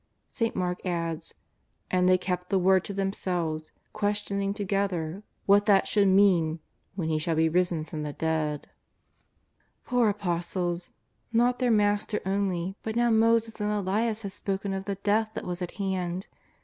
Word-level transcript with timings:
St. 0.31 0.57
]\lark 0.57 0.83
adds: 0.83 1.35
"And 1.91 2.09
they 2.09 2.17
kept 2.17 2.49
the 2.49 2.57
word 2.57 2.83
to 2.85 2.93
them 2.95 3.13
selves, 3.13 3.71
questioning 3.93 4.51
together 4.51 5.21
what 5.45 5.67
that 5.67 5.87
should 5.87 6.07
mean 6.07 6.55
^ 6.55 6.59
when 6.95 7.09
He 7.09 7.19
shall 7.19 7.35
be 7.35 7.47
risen 7.47 7.85
from 7.85 8.01
the 8.01 8.11
dead/" 8.11 8.69
Poor 9.85 10.09
Apostles! 10.09 10.91
not 11.31 11.59
their 11.59 11.69
blaster 11.69 12.19
only, 12.25 12.73
but 12.81 12.95
now 12.95 13.11
Moses 13.11 13.61
and 13.61 13.69
Elias 13.71 14.23
had 14.23 14.31
spoken 14.31 14.73
of 14.73 14.85
the 14.85 14.95
Death 14.95 15.29
that 15.35 15.45
was 15.45 15.61
at 15.61 15.73
hand. 15.73 16.25